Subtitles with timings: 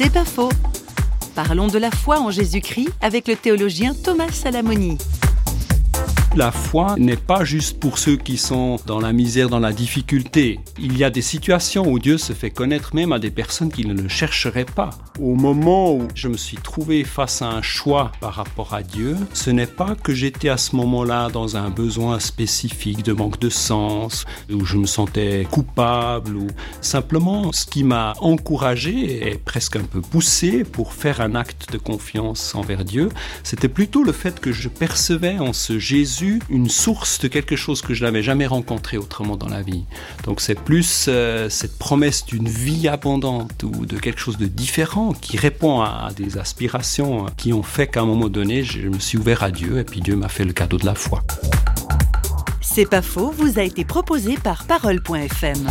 [0.00, 0.52] C'est pas faux.
[1.34, 4.96] Parlons de la foi en Jésus-Christ avec le théologien Thomas Salamoni.
[6.38, 10.60] La foi n'est pas juste pour ceux qui sont dans la misère, dans la difficulté.
[10.78, 13.84] Il y a des situations où Dieu se fait connaître même à des personnes qui
[13.84, 14.90] ne le chercheraient pas.
[15.18, 19.16] Au moment où je me suis trouvé face à un choix par rapport à Dieu,
[19.32, 23.50] ce n'est pas que j'étais à ce moment-là dans un besoin spécifique de manque de
[23.50, 26.46] sens, où je me sentais coupable, ou
[26.80, 31.78] simplement ce qui m'a encouragé et presque un peu poussé pour faire un acte de
[31.78, 33.08] confiance envers Dieu,
[33.42, 37.82] c'était plutôt le fait que je percevais en ce Jésus une source de quelque chose
[37.82, 39.84] que je n'avais jamais rencontré autrement dans la vie.
[40.24, 45.12] Donc c'est plus euh, cette promesse d'une vie abondante ou de quelque chose de différent
[45.12, 49.18] qui répond à, des aspirations qui ont fait qu'à un moment donné, je me suis
[49.18, 51.22] ouvert à Dieu et puis Dieu m'a fait le cadeau de la foi.
[52.60, 55.66] C'est pas faux, vous a été proposé par parole.fm.